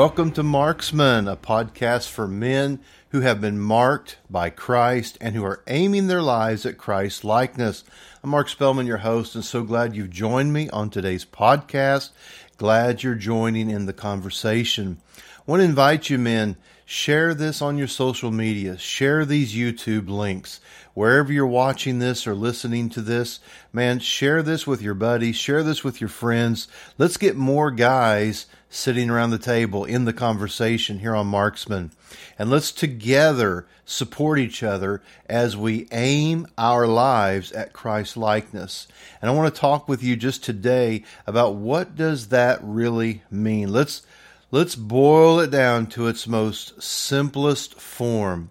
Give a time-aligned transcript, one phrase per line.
[0.00, 5.44] Welcome to Marksman, a podcast for men who have been marked by Christ and who
[5.44, 7.84] are aiming their lives at Christ's likeness.
[8.24, 12.12] I'm Mark Spellman, your host, and so glad you've joined me on today's podcast.
[12.56, 15.02] Glad you're joining in the conversation.
[15.18, 16.56] I want to invite you, men,
[16.86, 20.62] share this on your social media, share these YouTube links.
[21.00, 23.40] Wherever you're watching this or listening to this,
[23.72, 26.68] man, share this with your buddies, share this with your friends.
[26.98, 31.92] Let's get more guys sitting around the table in the conversation here on Marksman.
[32.38, 38.86] And let's together support each other as we aim our lives at Christ likeness.
[39.22, 43.72] And I want to talk with you just today about what does that really mean?
[43.72, 44.02] Let's
[44.50, 48.50] let's boil it down to its most simplest form.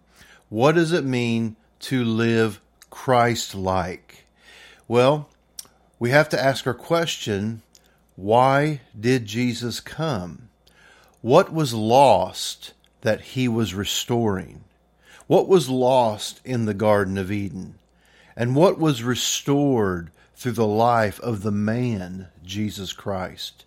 [0.50, 4.26] What does it mean to live Christ like?
[4.88, 5.30] Well,
[6.00, 7.62] we have to ask our question
[8.16, 10.50] why did Jesus come?
[11.22, 14.64] What was lost that he was restoring?
[15.28, 17.76] What was lost in the Garden of Eden?
[18.36, 23.64] And what was restored through the life of the man, Jesus Christ?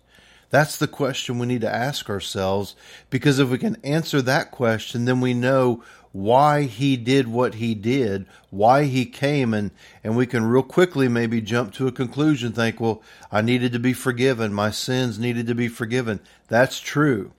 [0.49, 2.75] That's the question we need to ask ourselves
[3.09, 5.83] because if we can answer that question, then we know
[6.13, 9.71] why he did what he did, why he came, and,
[10.03, 13.79] and we can real quickly maybe jump to a conclusion, think, well, I needed to
[13.79, 14.53] be forgiven.
[14.53, 16.19] My sins needed to be forgiven.
[16.47, 17.33] That's true.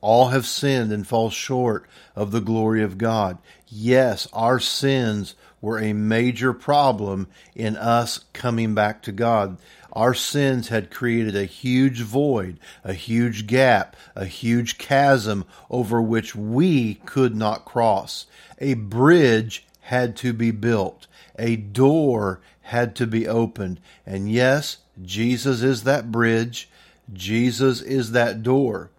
[0.00, 3.36] All have sinned and fall short of the glory of God.
[3.68, 9.58] Yes, our sins were a major problem in us coming back to God.
[9.92, 16.34] Our sins had created a huge void, a huge gap, a huge chasm over which
[16.34, 18.26] we could not cross.
[18.58, 21.06] A bridge had to be built.
[21.38, 23.80] A door had to be opened.
[24.06, 26.68] And yes, Jesus is that bridge.
[27.12, 28.90] Jesus is that door.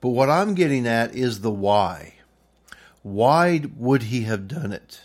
[0.00, 2.14] But what I'm getting at is the why.
[3.02, 5.02] Why would he have done it?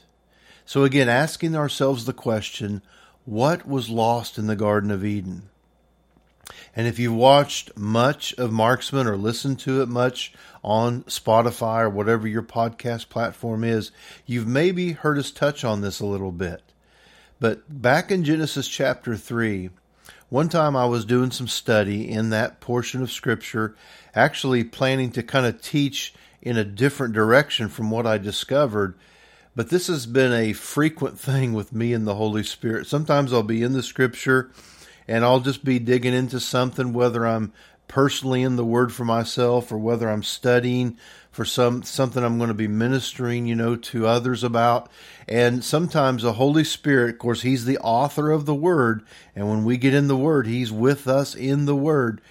[0.69, 2.84] So again, asking ourselves the question,
[3.25, 5.50] what was lost in the Garden of Eden?
[6.75, 10.31] And if you've watched much of Marksman or listened to it much
[10.63, 13.90] on Spotify or whatever your podcast platform is,
[14.28, 16.62] you've maybe heard us touch on this a little bit.
[17.40, 19.72] But back in Genesis chapter 3,
[20.29, 23.75] one time I was doing some study in that portion of Scripture,
[24.13, 26.13] actually planning to kind of teach
[26.44, 28.94] in a different direction from what I discovered
[29.59, 32.88] but this has been a frequent thing with me and the Holy Spirit.
[32.88, 34.52] Sometimes I'll be in the scripture
[35.06, 37.52] and I'll just be digging into something, whether I'm
[37.90, 40.97] personally in the word for myself or whether I'm studying
[41.30, 44.90] for some something I'm going to be ministering, you know, to others about.
[45.28, 49.03] And sometimes the Holy Spirit, of course, he's the author of the word,
[49.36, 52.22] and when we get in the word, he's with us in the word.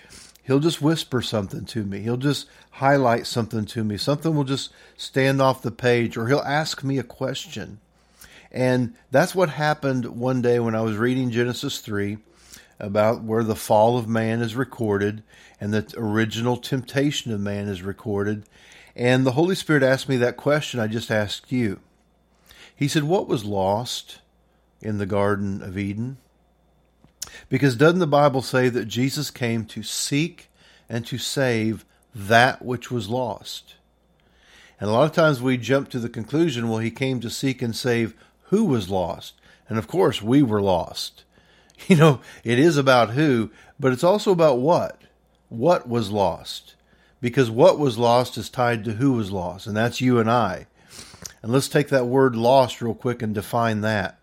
[0.48, 2.00] He'll just whisper something to me.
[2.00, 3.98] He'll just highlight something to me.
[3.98, 7.80] Something will just stand off the page, or he'll ask me a question.
[8.50, 12.16] And that's what happened one day when I was reading Genesis 3
[12.78, 15.22] about where the fall of man is recorded
[15.60, 18.44] and the original temptation of man is recorded.
[18.96, 21.80] And the Holy Spirit asked me that question I just asked you.
[22.74, 24.20] He said, What was lost
[24.80, 26.16] in the Garden of Eden?
[27.48, 30.48] Because doesn't the Bible say that Jesus came to seek
[30.88, 31.84] and to save
[32.14, 33.74] that which was lost?
[34.80, 37.62] And a lot of times we jump to the conclusion, well, he came to seek
[37.62, 39.34] and save who was lost.
[39.68, 41.24] And of course, we were lost.
[41.86, 45.00] You know, it is about who, but it's also about what.
[45.48, 46.74] What was lost?
[47.20, 50.66] Because what was lost is tied to who was lost, and that's you and I.
[51.40, 54.17] And let's take that word lost real quick and define that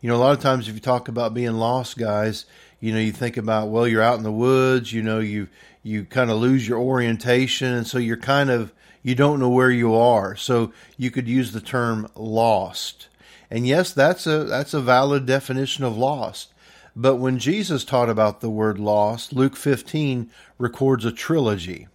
[0.00, 2.46] you know, a lot of times if you talk about being lost, guys,
[2.80, 5.48] you know, you think about, well, you're out in the woods, you know, you,
[5.82, 7.72] you kind of lose your orientation.
[7.74, 10.34] And so you're kind of, you don't know where you are.
[10.36, 13.08] So you could use the term lost.
[13.50, 16.54] And yes, that's a, that's a valid definition of lost.
[16.96, 21.88] But when Jesus taught about the word lost, Luke 15 records a trilogy,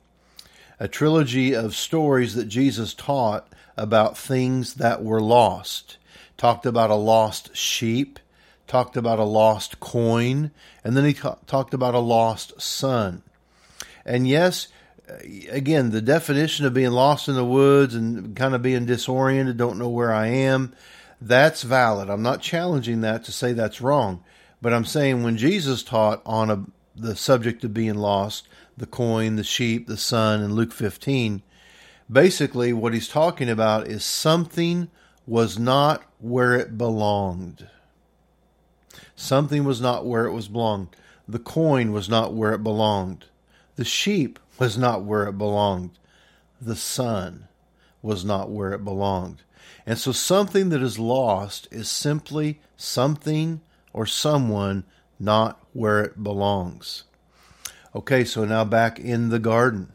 [0.79, 3.47] a trilogy of stories that Jesus taught
[3.77, 5.97] about things that were lost
[6.37, 8.19] talked about a lost sheep,
[8.67, 10.51] talked about a lost coin,
[10.83, 13.23] and then he ta- talked about a lost son.
[14.05, 14.67] And yes,
[15.09, 15.15] uh,
[15.49, 19.79] again, the definition of being lost in the woods and kind of being disoriented, don't
[19.79, 20.73] know where I am,
[21.21, 22.09] that's valid.
[22.09, 24.23] I'm not challenging that to say that's wrong.
[24.61, 26.65] But I'm saying when Jesus taught on a,
[26.95, 28.47] the subject of being lost,
[28.77, 31.41] the coin, the sheep, the son, in Luke 15,
[32.11, 34.89] basically what he's talking about is something
[35.25, 37.67] was not where it belonged.
[39.15, 40.95] Something was not where it was belonged.
[41.27, 43.25] The coin was not where it belonged.
[43.75, 45.97] The sheep was not where it belonged.
[46.61, 47.47] The Son
[48.01, 49.41] was not where it belonged.
[49.85, 53.61] And so something that is lost is simply something
[53.93, 54.83] or someone
[55.19, 57.03] not where it belongs.
[57.95, 59.93] Okay, so now back in the garden,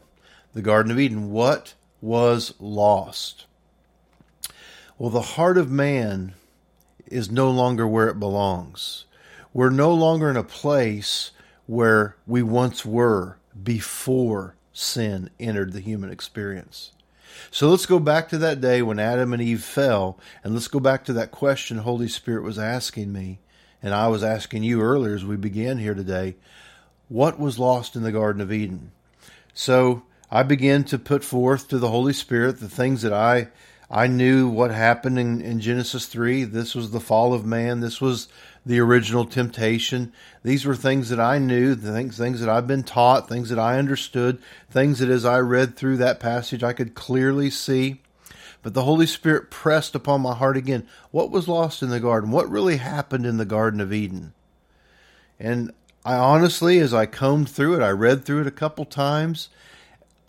[0.53, 1.31] the Garden of Eden.
[1.31, 3.45] What was lost?
[5.01, 6.35] Well, the heart of man
[7.07, 9.05] is no longer where it belongs.
[9.51, 11.31] We're no longer in a place
[11.65, 16.91] where we once were before sin entered the human experience.
[17.49, 20.79] So let's go back to that day when Adam and Eve fell, and let's go
[20.79, 23.39] back to that question Holy Spirit was asking me,
[23.81, 26.35] and I was asking you earlier as we began here today.
[27.09, 28.91] What was lost in the Garden of Eden?
[29.51, 33.47] So I began to put forth to the Holy Spirit the things that I
[33.93, 36.45] I knew what happened in, in Genesis 3.
[36.45, 37.81] This was the fall of man.
[37.81, 38.29] This was
[38.65, 40.13] the original temptation.
[40.43, 43.77] These were things that I knew, things, things that I've been taught, things that I
[43.77, 47.99] understood, things that as I read through that passage I could clearly see.
[48.63, 52.31] But the Holy Spirit pressed upon my heart again what was lost in the garden?
[52.31, 54.33] What really happened in the Garden of Eden?
[55.37, 55.73] And
[56.05, 59.49] I honestly, as I combed through it, I read through it a couple times,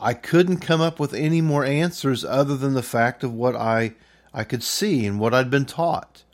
[0.02, 3.94] I couldn't come up with any more answers other than the fact of what I
[4.34, 6.24] I could see and what I'd been taught.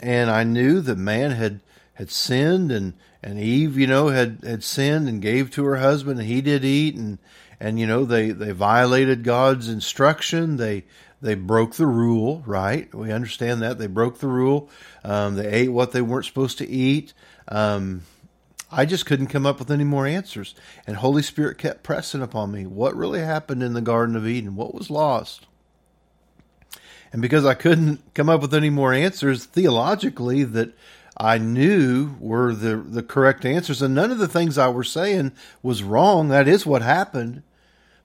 [0.00, 1.60] And I knew that man had
[1.94, 6.20] had sinned and and Eve, you know, had had sinned and gave to her husband
[6.20, 7.18] and he did eat and
[7.58, 10.56] and you know they they violated God's instruction.
[10.56, 10.84] They
[11.20, 12.94] they broke the rule, right?
[12.94, 14.68] We understand that they broke the rule.
[15.02, 17.12] Um, they ate what they weren't supposed to eat.
[17.48, 18.02] Um,
[18.76, 20.54] I just couldn't come up with any more answers.
[20.86, 22.66] And Holy Spirit kept pressing upon me.
[22.66, 24.56] What really happened in the Garden of Eden?
[24.56, 25.46] What was lost?
[27.12, 30.76] And because I couldn't come up with any more answers theologically that
[31.16, 35.30] I knew were the, the correct answers, and none of the things I were saying
[35.62, 36.28] was wrong.
[36.28, 37.44] That is what happened.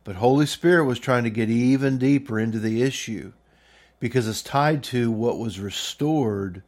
[0.04, 3.34] But Holy Spirit was trying to get even deeper into the issue
[4.00, 6.62] because it's tied to what was restored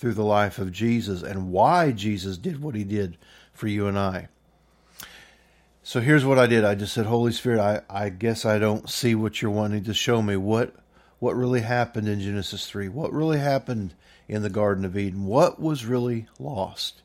[0.00, 3.18] through the life of Jesus and why Jesus did what he did
[3.52, 4.28] for you and I.
[5.82, 6.64] So here's what I did.
[6.64, 9.92] I just said, Holy Spirit, I, I guess I don't see what you're wanting to
[9.92, 10.36] show me.
[10.36, 10.74] What
[11.18, 12.88] what really happened in Genesis 3?
[12.88, 13.92] What really happened
[14.26, 15.26] in the Garden of Eden?
[15.26, 17.02] What was really lost?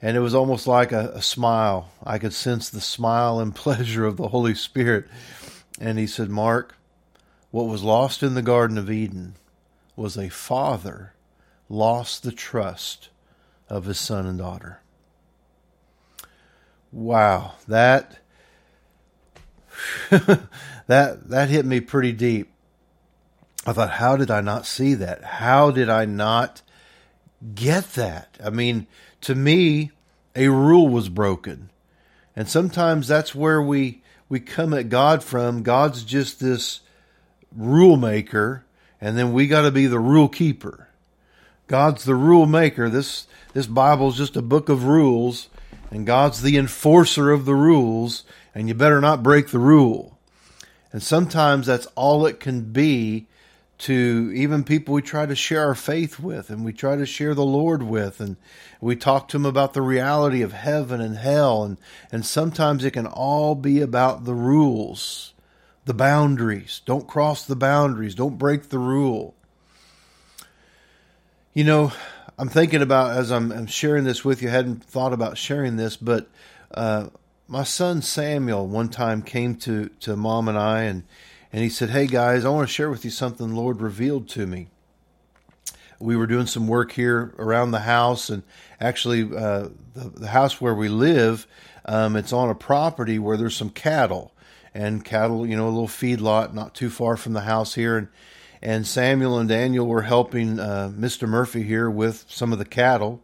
[0.00, 1.90] And it was almost like a, a smile.
[2.04, 5.06] I could sense the smile and pleasure of the Holy Spirit.
[5.80, 6.76] And he said, Mark,
[7.50, 9.34] what was lost in the Garden of Eden
[9.96, 11.14] was a father
[11.68, 13.10] lost the trust
[13.68, 14.80] of his son and daughter.
[16.92, 18.18] Wow, that
[20.10, 22.52] that that hit me pretty deep.
[23.66, 25.24] I thought, how did I not see that?
[25.24, 26.62] How did I not
[27.54, 28.38] get that?
[28.42, 28.86] I mean,
[29.22, 29.90] to me,
[30.36, 31.70] a rule was broken.
[32.36, 35.62] And sometimes that's where we we come at God from.
[35.62, 36.80] God's just this
[37.54, 38.64] rule maker,
[39.00, 40.85] and then we got to be the rule keeper.
[41.66, 42.88] God's the rule maker.
[42.88, 45.48] This this Bible is just a book of rules,
[45.90, 50.18] and God's the enforcer of the rules, and you better not break the rule.
[50.92, 53.26] And sometimes that's all it can be
[53.78, 57.34] to even people we try to share our faith with and we try to share
[57.34, 58.36] the Lord with and
[58.80, 61.76] we talk to them about the reality of heaven and hell and
[62.10, 65.34] and sometimes it can all be about the rules
[65.84, 69.35] the boundaries don't cross the boundaries don't break the rule
[71.56, 71.90] you know
[72.36, 74.50] I'm thinking about as I'm, I'm, sharing this with you.
[74.50, 76.28] I hadn't thought about sharing this, but
[76.70, 77.06] uh,
[77.48, 81.04] my son Samuel one time came to to mom and I, and
[81.50, 84.28] and he said, "Hey guys, I want to share with you something the Lord revealed
[84.30, 84.68] to me."
[85.98, 88.42] We were doing some work here around the house, and
[88.78, 91.46] actually, uh, the, the, house where we live,
[91.86, 94.34] um, it's on a property where there's some cattle,
[94.74, 97.96] and cattle, you know, a little feed lot not too far from the house here,
[97.96, 98.08] and
[98.62, 101.28] and Samuel and Daniel were helping uh, Mr.
[101.28, 103.20] Murphy here with some of the cattle.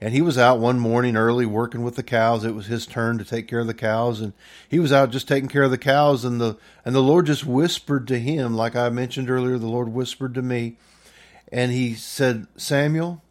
[0.00, 2.44] And he was out one morning early working with the cows.
[2.44, 4.32] It was his turn to take care of the cows, and
[4.68, 6.24] he was out just taking care of the cows.
[6.24, 9.58] And the and the Lord just whispered to him, like I mentioned earlier.
[9.58, 10.76] The Lord whispered to me,
[11.52, 13.22] and He said, "Samuel,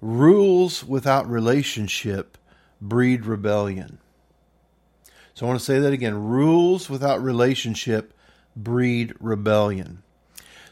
[0.00, 2.38] rules without relationship
[2.80, 3.98] breed rebellion."
[5.34, 8.14] So I want to say that again: rules without relationship
[8.54, 10.04] breed rebellion.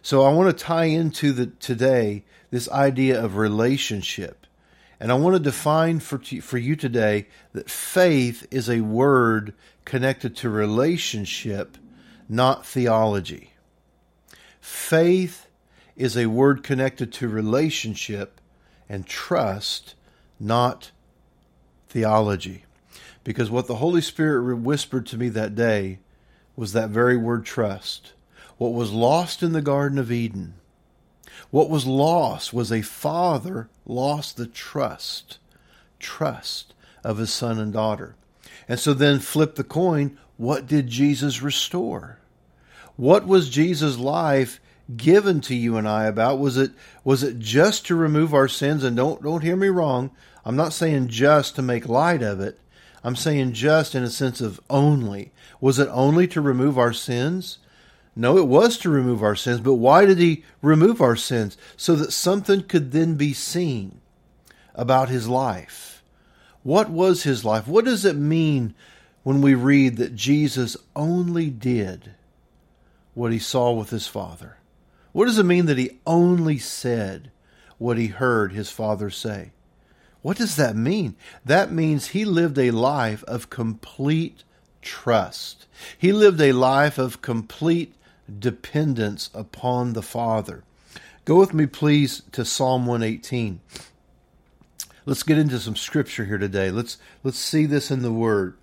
[0.04, 4.46] So I want to tie into the today this idea of relationship.
[5.00, 9.54] And I want to define for, for you today that faith is a word
[9.86, 11.78] connected to relationship,
[12.28, 13.54] not theology.
[14.60, 15.46] Faith
[15.96, 18.42] is a word connected to relationship
[18.90, 19.94] and trust,
[20.38, 20.90] not
[21.88, 22.66] theology.
[23.24, 26.00] Because what the Holy Spirit whispered to me that day
[26.56, 28.12] was that very word trust.
[28.58, 30.54] What was lost in the Garden of Eden,
[31.50, 35.38] what was lost was a father lost the trust,
[35.98, 38.16] trust of his son and daughter.
[38.68, 42.18] And so then flip the coin, what did Jesus restore?
[42.96, 44.60] What was Jesus' life
[44.96, 46.38] given to you and I about?
[46.38, 48.84] Was it was it just to remove our sins?
[48.84, 50.10] And don't don't hear me wrong.
[50.44, 52.58] I'm not saying just to make light of it.
[53.02, 55.32] I'm saying just in a sense of only.
[55.60, 57.58] Was it only to remove our sins?
[58.16, 61.56] No, it was to remove our sins, but why did he remove our sins?
[61.76, 64.00] So that something could then be seen
[64.74, 66.02] about his life.
[66.62, 67.66] What was his life?
[67.66, 68.74] What does it mean
[69.24, 72.12] when we read that Jesus only did
[73.14, 74.58] what he saw with his Father?
[75.12, 77.30] What does it mean that he only said
[77.78, 79.50] what he heard his Father say?
[80.22, 81.16] What does that mean?
[81.44, 84.44] That means he lived a life of complete
[84.80, 85.66] trust.
[85.98, 87.94] He lived a life of complete
[88.38, 90.64] dependence upon the Father.
[91.24, 93.60] Go with me, please, to Psalm 118.
[95.06, 96.70] Let's get into some scripture here today.
[96.70, 98.56] Let's let's see this in the Word.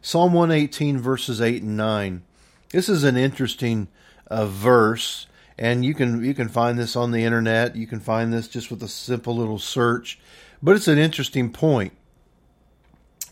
[0.00, 2.22] Psalm 118, verses 8 and 9.
[2.70, 3.88] This is an interesting
[4.28, 5.26] uh, verse
[5.58, 7.76] and you can you can find this on the internet.
[7.76, 10.18] You can find this just with a simple little search,
[10.62, 11.92] but it's an interesting point.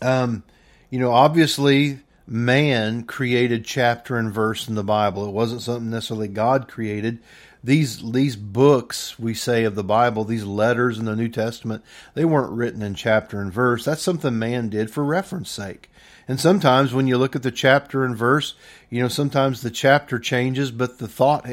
[0.01, 0.43] Um,
[0.89, 5.27] you know, obviously, man created chapter and verse in the Bible.
[5.27, 7.19] It wasn't something necessarily God created.
[7.63, 11.83] These these books we say of the Bible, these letters in the New Testament,
[12.15, 13.85] they weren't written in chapter and verse.
[13.85, 15.91] That's something man did for reference sake.
[16.27, 18.55] And sometimes when you look at the chapter and verse,
[18.89, 21.45] you know, sometimes the chapter changes, but the thought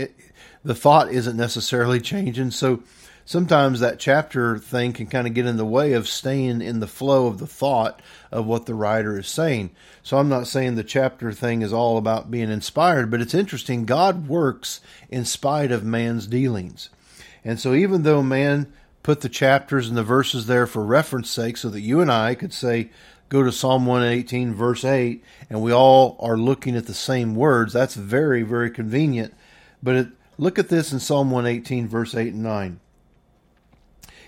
[0.64, 2.52] the thought isn't necessarily changing.
[2.52, 2.82] So
[3.28, 6.86] sometimes that chapter thing can kind of get in the way of staying in the
[6.86, 8.00] flow of the thought
[8.32, 9.68] of what the writer is saying.
[10.02, 13.84] So I'm not saying the chapter thing is all about being inspired, but it's interesting.
[13.84, 14.80] God works
[15.10, 16.88] in spite of man's dealings.
[17.44, 21.58] And so even though man put the chapters and the verses there for reference sake
[21.58, 22.88] so that you and I could say,
[23.28, 27.74] go to Psalm 118, verse 8, and we all are looking at the same words,
[27.74, 29.34] that's very, very convenient.
[29.82, 30.08] But it,
[30.40, 32.78] Look at this in Psalm 118, verse 8 and 9.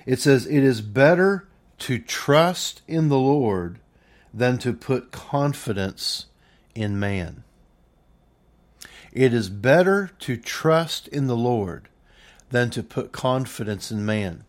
[0.06, 1.48] It says, It is better
[1.80, 3.78] to trust in the Lord
[4.32, 6.26] than to put confidence
[6.74, 7.44] in man.
[9.12, 11.88] It is better to trust in the Lord
[12.50, 14.44] than to put confidence in man.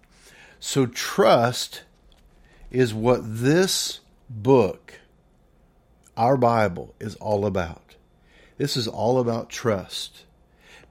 [0.59, 1.83] So, trust
[2.69, 4.99] is what this book,
[6.15, 7.95] our Bible, is all about.
[8.57, 10.25] This is all about trust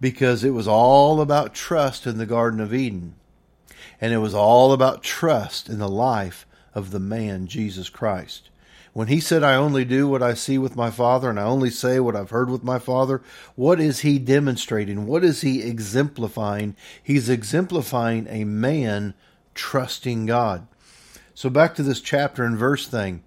[0.00, 3.14] because it was all about trust in the Garden of Eden.
[4.00, 8.48] And it was all about trust in the life of the man, Jesus Christ.
[8.92, 11.70] When he said, I only do what I see with my Father and I only
[11.70, 13.22] say what I've heard with my Father,
[13.54, 15.06] what is he demonstrating?
[15.06, 16.74] What is he exemplifying?
[17.00, 19.14] He's exemplifying a man
[19.54, 20.66] trusting God.
[21.34, 23.22] So back to this chapter and verse thing.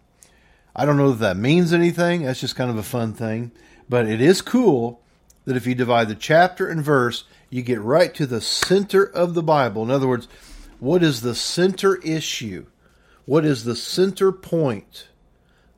[0.75, 2.23] I don't know if that means anything.
[2.23, 3.53] That's just kind of a fun thing.
[3.89, 5.01] But it is cool
[5.45, 9.35] that if you divide the chapter and verse, you get right to the center of
[9.35, 9.85] the Bible.
[9.85, 10.27] In other words,
[10.81, 12.67] what is the center issue?
[13.25, 15.07] What is the center point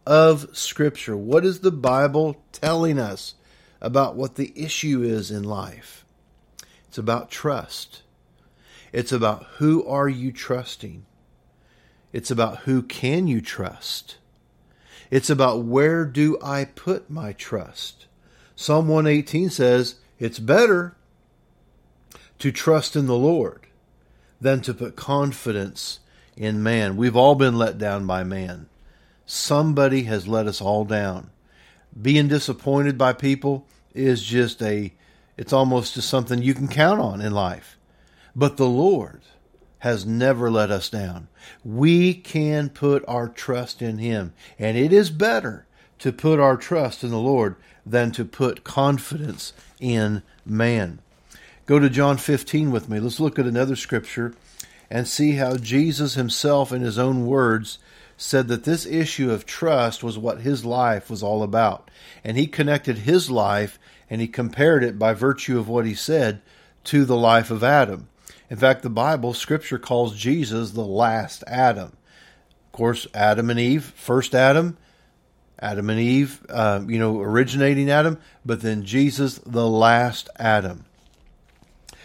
[0.07, 1.15] of Scripture?
[1.15, 3.35] What is the Bible telling us
[3.83, 6.04] about what the issue is in life?
[6.95, 8.03] It's about trust.
[8.93, 11.05] It's about who are you trusting?
[12.13, 14.19] It's about who can you trust?
[15.11, 18.07] It's about where do I put my trust?
[18.55, 20.95] Psalm 118 says, It's better
[22.39, 23.67] to trust in the Lord
[24.41, 25.99] than to put confidence
[26.37, 26.97] in man.
[26.97, 28.69] We've all been let down by man.
[29.27, 31.31] Somebody has let us all down.
[32.01, 34.93] Being disappointed by people is just a,
[35.37, 37.77] it's almost just something you can count on in life.
[38.37, 39.23] But the Lord
[39.81, 41.29] has never let us down.
[41.63, 44.33] We can put our trust in Him.
[44.59, 45.67] And it is better
[45.99, 51.01] to put our trust in the Lord than to put confidence in man.
[51.67, 52.99] Go to John 15 with me.
[52.99, 54.35] Let's look at another scripture
[54.91, 57.79] and see how Jesus himself, in his own words,
[58.17, 61.91] said that this issue of trust was what his life was all about.
[62.23, 63.79] And he connected his life
[64.11, 66.43] and he compared it by virtue of what he said
[66.85, 68.09] to the life of Adam.
[68.51, 71.97] In fact, the Bible, Scripture calls Jesus the last Adam.
[72.67, 74.77] Of course, Adam and Eve, first Adam,
[75.59, 80.85] Adam and Eve, uh, you know, originating Adam, but then Jesus, the last Adam.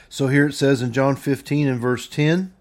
[0.07, 2.53] So here it says in John 15 and verse 10,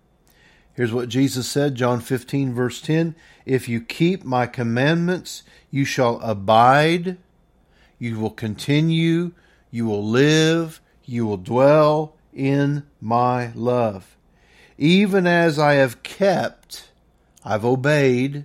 [0.75, 3.15] here's what Jesus said, John 15, verse 10
[3.47, 7.17] If you keep my commandments, you shall abide,
[7.99, 9.33] you will continue,
[9.71, 14.17] you will live, you will dwell in my love.
[14.77, 16.91] Even as I have kept,
[17.45, 18.45] I've obeyed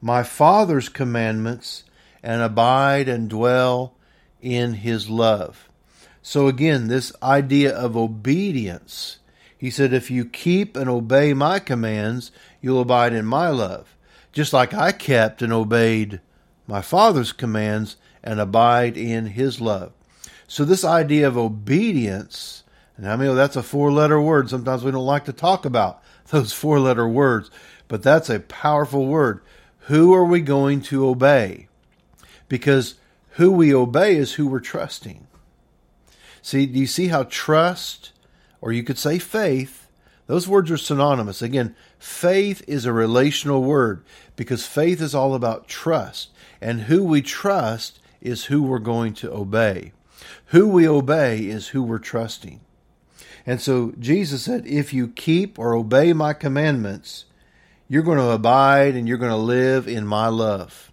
[0.00, 1.84] my Father's commandments
[2.22, 3.94] and abide and dwell
[4.42, 5.68] in his love.
[6.20, 9.18] So again, this idea of obedience.
[9.56, 13.96] He said, if you keep and obey my commands, you'll abide in my love.
[14.32, 16.20] Just like I kept and obeyed
[16.66, 19.92] my Father's commands and abide in his love.
[20.48, 22.64] So this idea of obedience,
[22.96, 24.50] and I mean that's a four letter word.
[24.50, 27.50] Sometimes we don't like to talk about those four letter words,
[27.88, 29.40] but that's a powerful word.
[29.80, 31.68] Who are we going to obey?
[32.48, 32.96] Because
[33.30, 35.26] who we obey is who we're trusting.
[36.42, 38.12] See, do you see how trust,
[38.60, 39.88] or you could say faith,
[40.26, 41.42] those words are synonymous.
[41.42, 46.30] Again, faith is a relational word because faith is all about trust.
[46.60, 49.92] And who we trust is who we're going to obey.
[50.46, 52.60] Who we obey is who we're trusting.
[53.46, 57.26] And so Jesus said, If you keep or obey my commandments,
[57.88, 60.90] you're going to abide and you're going to live in my love.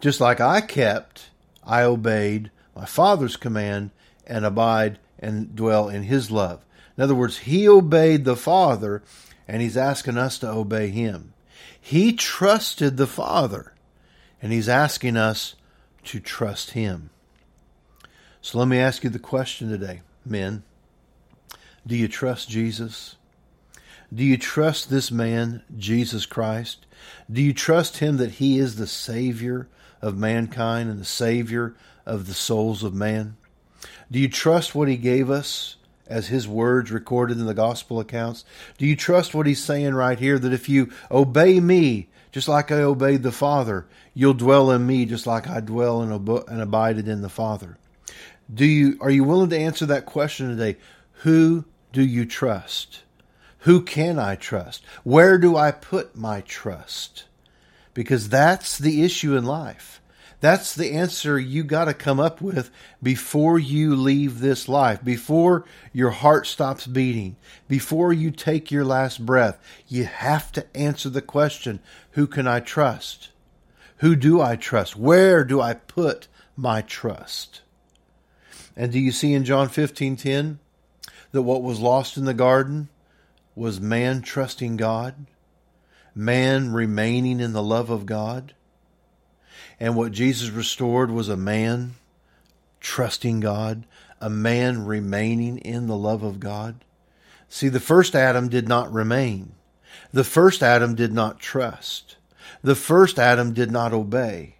[0.00, 1.30] Just like I kept,
[1.64, 3.90] I obeyed my Father's command
[4.26, 6.64] and abide and dwell in his love.
[6.96, 9.02] In other words, he obeyed the Father
[9.48, 11.32] and he's asking us to obey him.
[11.80, 13.72] He trusted the Father
[14.42, 15.54] and he's asking us
[16.04, 17.10] to trust him.
[18.42, 20.62] So let me ask you the question today, men.
[21.86, 23.16] Do you trust Jesus?
[24.12, 26.86] Do you trust this man, Jesus Christ?
[27.30, 29.68] Do you trust him that he is the Savior
[30.02, 31.74] of mankind and the Savior
[32.06, 33.36] of the souls of man?
[34.10, 38.44] Do you trust what he gave us as his words recorded in the gospel accounts?
[38.78, 42.70] Do you trust what he's saying right here that if you obey me, just like
[42.70, 46.60] I obeyed the Father, you'll dwell in me just like I dwell and, ab- and
[46.60, 47.76] abided in the Father?
[48.52, 50.78] Do you are you willing to answer that question today?
[51.22, 53.02] Who do you trust?
[53.60, 54.84] Who can I trust?
[55.04, 57.24] Where do I put my trust?
[57.92, 59.99] Because that's the issue in life.
[60.40, 62.70] That's the answer you got to come up with
[63.02, 67.36] before you leave this life, before your heart stops beating,
[67.68, 69.58] before you take your last breath.
[69.86, 71.80] You have to answer the question
[72.12, 73.30] Who can I trust?
[73.98, 74.96] Who do I trust?
[74.96, 76.26] Where do I put
[76.56, 77.60] my trust?
[78.74, 80.58] And do you see in John 15:10
[81.32, 82.88] that what was lost in the garden
[83.54, 85.26] was man trusting God,
[86.14, 88.54] man remaining in the love of God.
[89.80, 91.94] And what Jesus restored was a man
[92.80, 93.86] trusting God,
[94.20, 96.84] a man remaining in the love of God.
[97.48, 99.52] See, the first Adam did not remain.
[100.12, 102.16] The first Adam did not trust.
[102.62, 104.56] The first Adam did not obey.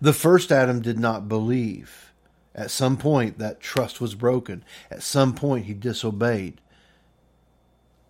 [0.00, 2.12] The first Adam did not believe.
[2.54, 4.64] At some point, that trust was broken.
[4.90, 6.60] At some point, he disobeyed.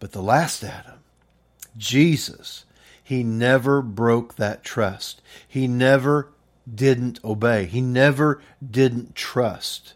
[0.01, 1.01] But the last Adam,
[1.77, 2.65] Jesus,
[3.03, 5.21] he never broke that trust.
[5.47, 6.31] He never
[6.73, 7.67] didn't obey.
[7.67, 9.95] He never didn't trust.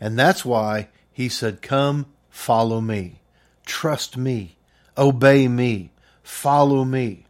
[0.00, 3.20] And that's why he said, Come, follow me.
[3.64, 4.56] Trust me.
[4.98, 5.90] Obey me.
[6.22, 7.26] Follow me.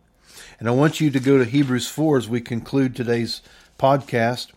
[0.59, 3.43] And I want you to go to Hebrews 4 as we conclude today's
[3.79, 4.49] podcast.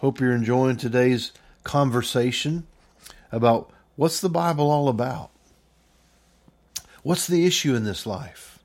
[0.00, 1.32] Hope you're enjoying today's
[1.64, 2.66] conversation
[3.32, 5.30] about what's the Bible all about?
[7.02, 8.58] What's the issue in this life?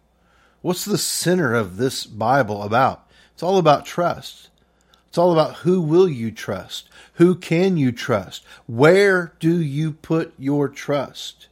[0.62, 3.08] What's the center of this Bible about?
[3.34, 4.50] It's all about trust.
[5.12, 6.88] It's all about who will you trust?
[7.16, 8.46] Who can you trust?
[8.66, 11.50] Where do you put your trust?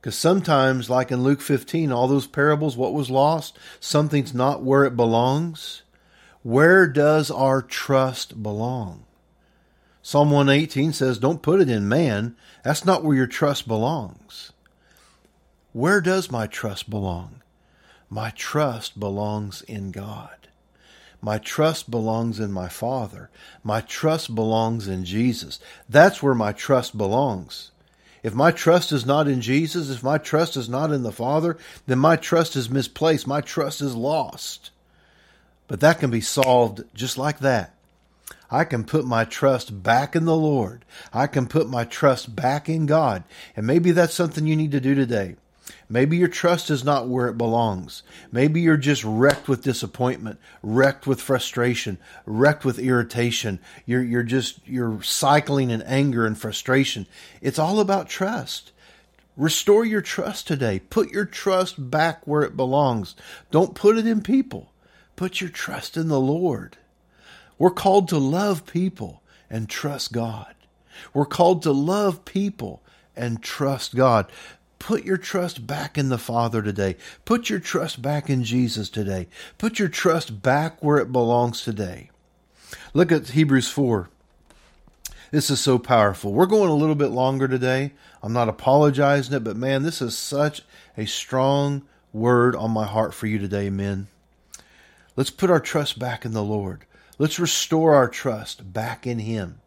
[0.00, 3.58] Because sometimes, like in Luke 15, all those parables, what was lost?
[3.80, 5.82] Something's not where it belongs.
[6.42, 9.04] Where does our trust belong?
[10.00, 12.34] Psalm 118 says, Don't put it in man.
[12.64, 14.52] That's not where your trust belongs.
[15.74, 17.42] Where does my trust belong?
[18.08, 20.41] My trust belongs in God.
[21.24, 23.30] My trust belongs in my Father.
[23.62, 25.60] My trust belongs in Jesus.
[25.88, 27.70] That's where my trust belongs.
[28.24, 31.56] If my trust is not in Jesus, if my trust is not in the Father,
[31.86, 33.26] then my trust is misplaced.
[33.26, 34.70] My trust is lost.
[35.68, 37.74] But that can be solved just like that.
[38.50, 40.84] I can put my trust back in the Lord.
[41.12, 43.22] I can put my trust back in God.
[43.56, 45.36] And maybe that's something you need to do today.
[45.88, 48.02] Maybe your trust is not where it belongs.
[48.30, 53.60] Maybe you're just wrecked with disappointment, wrecked with frustration, wrecked with irritation.
[53.86, 57.06] You're, you're just, you're cycling in anger and frustration.
[57.40, 58.72] It's all about trust.
[59.36, 60.78] Restore your trust today.
[60.78, 63.14] Put your trust back where it belongs.
[63.50, 64.72] Don't put it in people.
[65.16, 66.76] Put your trust in the Lord.
[67.58, 70.54] We're called to love people and trust God.
[71.14, 72.82] We're called to love people
[73.16, 74.30] and trust God.
[74.82, 76.96] Put your trust back in the Father today.
[77.24, 79.28] Put your trust back in Jesus today.
[79.56, 82.10] Put your trust back where it belongs today.
[82.92, 84.10] Look at Hebrews 4.
[85.30, 86.32] This is so powerful.
[86.32, 87.92] We're going a little bit longer today.
[88.24, 90.62] I'm not apologizing it, but man, this is such
[90.98, 94.08] a strong word on my heart for you today, men.
[95.14, 96.86] Let's put our trust back in the Lord.
[97.18, 99.61] Let's restore our trust back in Him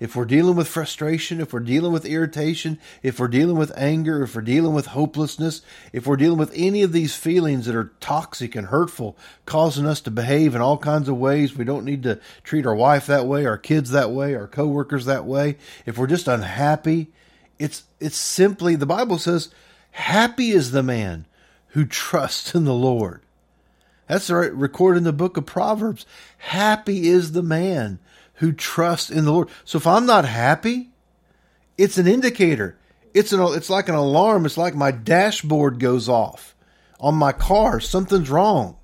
[0.00, 4.22] if we're dealing with frustration, if we're dealing with irritation, if we're dealing with anger,
[4.24, 7.92] if we're dealing with hopelessness, if we're dealing with any of these feelings that are
[8.00, 12.02] toxic and hurtful, causing us to behave in all kinds of ways, we don't need
[12.02, 15.56] to treat our wife that way, our kids that way, our coworkers that way.
[15.86, 17.12] If we're just unhappy,
[17.58, 19.50] it's it's simply the Bible says,
[19.92, 21.26] "Happy is the man
[21.68, 23.20] who trusts in the Lord."
[24.08, 26.04] That's right, recorded in the book of Proverbs.
[26.38, 28.00] Happy is the man
[28.34, 29.48] who trust in the Lord.
[29.64, 30.90] So if I'm not happy,
[31.78, 32.78] it's an indicator.
[33.12, 34.44] It's an it's like an alarm.
[34.44, 36.54] It's like my dashboard goes off
[37.00, 37.80] on my car.
[37.80, 38.76] Something's wrong.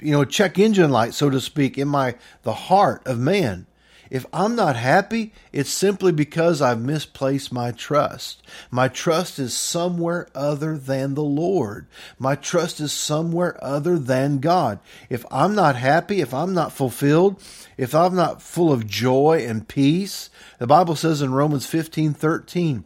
[0.00, 3.66] You know, check engine light, so to speak, in my the heart of man.
[4.12, 8.42] If I'm not happy, it's simply because I've misplaced my trust.
[8.70, 11.86] My trust is somewhere other than the Lord.
[12.18, 14.80] My trust is somewhere other than God.
[15.08, 17.42] If I'm not happy, if I'm not fulfilled,
[17.78, 22.84] if I'm not full of joy and peace, the Bible says in Romans 15 13,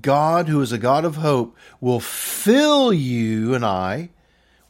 [0.00, 4.10] God, who is a God of hope, will fill you and I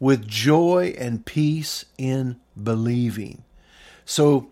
[0.00, 3.44] with joy and peace in believing.
[4.07, 4.51] So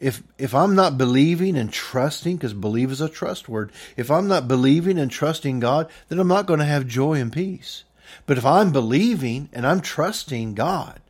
[0.00, 4.26] if if I'm not believing and trusting, because believe is a trust word, if I'm
[4.26, 7.84] not believing and trusting God, then I'm not going to have joy and peace.
[8.26, 11.00] But if I'm believing and I'm trusting God,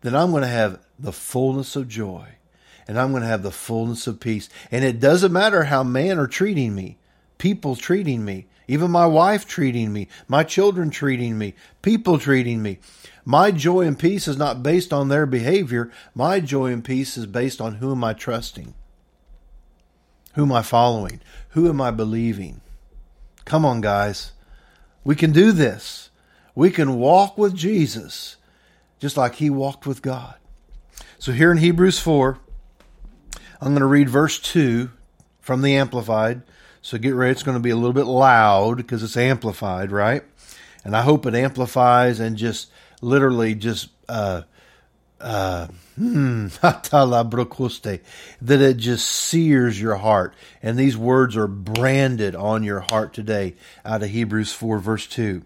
[0.00, 2.26] then I'm going to have the fullness of joy
[2.88, 4.48] and I'm going to have the fullness of peace.
[4.70, 6.96] And it doesn't matter how men are treating me,
[7.38, 12.78] people treating me, even my wife treating me, my children treating me, people treating me.
[13.24, 15.90] My joy and peace is not based on their behavior.
[16.14, 18.74] My joy and peace is based on who am I trusting?
[20.34, 21.20] Who am I following?
[21.50, 22.60] Who am I believing?
[23.44, 24.30] Come on, guys.
[25.02, 26.10] We can do this.
[26.54, 28.36] We can walk with Jesus
[29.00, 30.36] just like he walked with God.
[31.18, 32.38] So here in Hebrews 4,
[33.60, 34.90] I'm going to read verse 2
[35.40, 36.42] from the Amplified.
[36.82, 37.32] So get ready.
[37.32, 40.22] It's going to be a little bit loud because it's amplified, right?
[40.84, 42.70] And I hope it amplifies and just
[43.02, 44.42] literally just uh,
[45.20, 45.66] uh,
[45.96, 48.00] hmm, that
[48.42, 50.34] it just sears your heart.
[50.62, 55.42] And these words are branded on your heart today out of Hebrews 4, verse 2.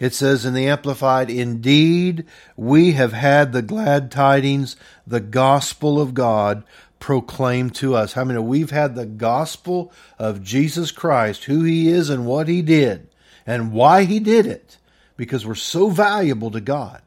[0.00, 4.74] It says in the Amplified, Indeed, we have had the glad tidings,
[5.06, 6.64] the gospel of God
[7.04, 8.14] proclaimed to us.
[8.14, 12.62] How many we've had the gospel of Jesus Christ, who he is and what he
[12.62, 13.08] did,
[13.46, 14.78] and why he did it
[15.14, 17.02] because we're so valuable to God.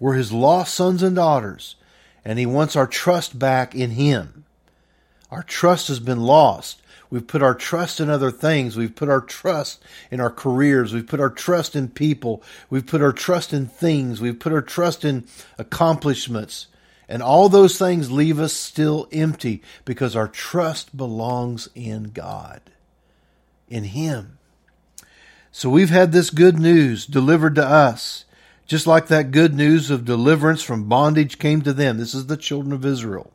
[0.00, 1.76] We're His lost sons and daughters,
[2.24, 4.46] and He wants our trust back in Him.
[5.30, 6.80] Our trust has been lost.
[7.10, 8.74] We've put our trust in other things.
[8.74, 10.94] We've put our trust in our careers.
[10.94, 12.42] We've put our trust in people.
[12.70, 14.22] We've put our trust in things.
[14.22, 15.26] We've put our trust in
[15.58, 16.68] accomplishments.
[17.08, 22.60] And all those things leave us still empty because our trust belongs in God,
[23.68, 24.38] in Him.
[25.50, 28.24] So we've had this good news delivered to us.
[28.66, 31.96] just like that good news of deliverance from bondage came to them.
[31.96, 33.32] This is the children of Israel.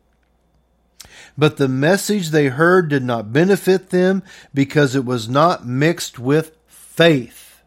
[1.36, 4.22] But the message they heard did not benefit them
[4.54, 7.64] because it was not mixed with faith.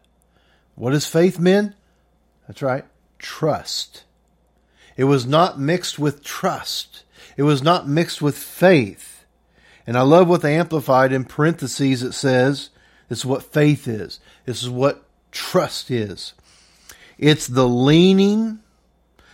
[0.75, 1.75] What is faith, men?
[2.47, 2.85] That's right,
[3.19, 4.05] trust.
[4.97, 7.03] It was not mixed with trust.
[7.37, 9.25] It was not mixed with faith.
[9.85, 12.03] And I love what they amplified in parentheses.
[12.03, 12.71] It says,
[13.07, 14.19] this is what faith is.
[14.45, 16.33] This is what trust is.
[17.17, 18.59] It's the leaning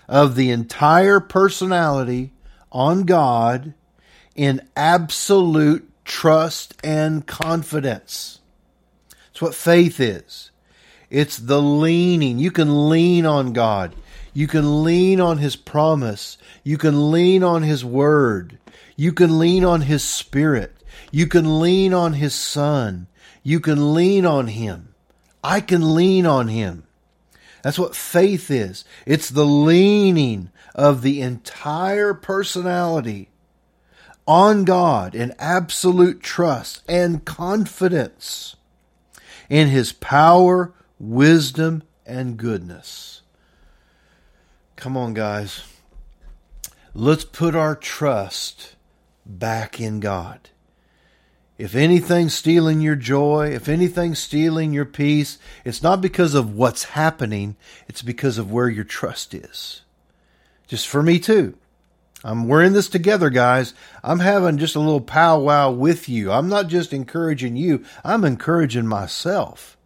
[0.08, 2.34] of the entire personality
[2.72, 3.74] on God
[4.36, 8.40] in absolute trust and confidence.
[9.32, 10.52] It's what faith is.
[11.10, 12.40] It's the leaning.
[12.40, 13.96] You can lean on God.
[14.34, 16.38] You can lean on His promise.
[16.64, 18.58] You can lean on His word.
[18.96, 20.76] You can lean on His Spirit.
[21.12, 23.08] You can lean on His Son.
[23.44, 24.96] You can lean on Him.
[25.44, 26.84] I can lean on Him.
[27.62, 28.84] That's what faith is.
[29.06, 33.30] It's the leaning of the entire personality
[34.26, 38.56] on God in absolute trust and confidence
[39.50, 43.23] in His power, wisdom, and goodness.
[44.84, 45.64] Come on, guys.
[46.94, 48.76] Let's put our trust
[49.26, 50.50] back in God.
[51.58, 56.84] If anything's stealing your joy, if anything's stealing your peace, it's not because of what's
[56.84, 57.56] happening,
[57.88, 59.84] it's because of where your trust is.
[60.68, 61.58] Just for me too.
[62.22, 63.74] I'm we're in this together, guys.
[64.04, 66.30] I'm having just a little powwow with you.
[66.30, 69.78] I'm not just encouraging you, I'm encouraging myself.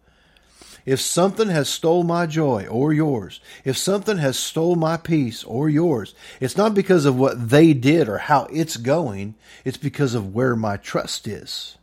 [0.88, 5.68] If something has stole my joy or yours, if something has stole my peace or
[5.68, 9.34] yours, it's not because of what they did or how it's going.
[9.66, 11.76] It's because of where my trust is.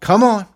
[0.00, 0.46] Come on.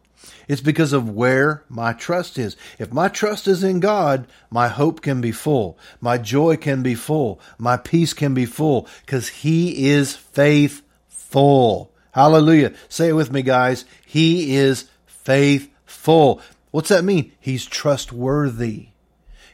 [0.48, 2.56] It's because of where my trust is.
[2.80, 5.78] If my trust is in God, my hope can be full.
[6.00, 7.40] My joy can be full.
[7.58, 11.92] My peace can be full because He is faithful.
[12.10, 12.72] Hallelujah.
[12.88, 13.84] Say it with me, guys.
[14.04, 16.40] He is faithful.
[16.72, 17.30] What's that mean?
[17.38, 18.88] He's trustworthy.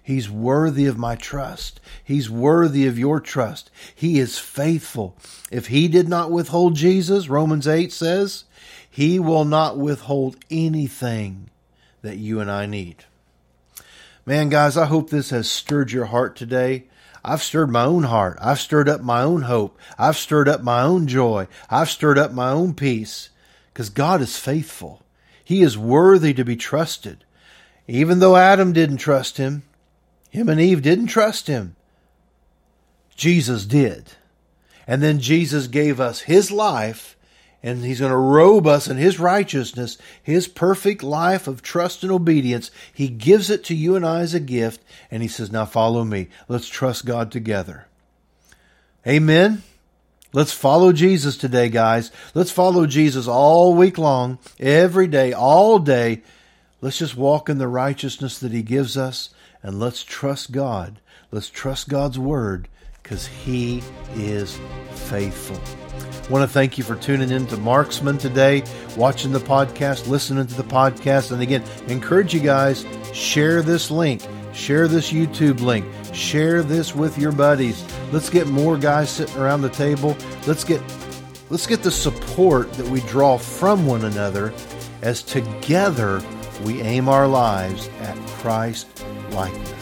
[0.03, 1.81] He's worthy of my trust.
[2.03, 3.71] He's worthy of your trust.
[3.95, 5.19] He is faithful.
[5.51, 8.45] If he did not withhold Jesus, Romans 8 says,
[8.89, 11.51] he will not withhold anything
[12.01, 13.05] that you and I need.
[14.25, 16.85] Man, guys, I hope this has stirred your heart today.
[17.25, 18.39] I've stirred my own heart.
[18.41, 19.79] I've stirred up my own hope.
[19.99, 21.49] I've stirred up my own joy.
[21.69, 23.29] I've stirred up my own peace
[23.73, 25.03] because God is faithful.
[25.49, 27.25] He is worthy to be trusted.
[27.87, 29.63] Even though Adam didn't trust him,
[30.29, 31.75] him and Eve didn't trust him,
[33.17, 34.13] Jesus did.
[34.87, 37.17] And then Jesus gave us his life,
[37.63, 42.13] and he's going to robe us in his righteousness, his perfect life of trust and
[42.13, 42.71] obedience.
[42.93, 46.05] He gives it to you and I as a gift, and he says, Now follow
[46.05, 46.29] me.
[46.47, 47.87] Let's trust God together.
[49.07, 49.63] Amen.
[50.33, 52.11] Let's follow Jesus today, guys.
[52.35, 56.23] Let's follow Jesus all week long, every day, all day.
[56.83, 59.31] Let's just walk in the righteousness that He gives us
[59.63, 61.01] and let's trust God.
[61.31, 62.69] Let's trust God's Word
[63.03, 63.83] because He
[64.17, 64.61] is
[64.93, 65.59] faithful.
[66.29, 68.63] I want to thank you for tuning in to Marksman today,
[68.99, 71.33] watching the podcast, listening to the podcast.
[71.33, 74.23] And again, encourage you guys, share this link,
[74.59, 79.61] share this YouTube link, share this with your buddies Let's get more guys sitting around
[79.61, 80.17] the table.
[80.47, 80.83] Let's get
[81.51, 84.53] let's get the support that we draw from one another
[85.03, 86.23] as together
[86.65, 88.87] we aim our lives at Christ
[89.31, 89.78] likeness.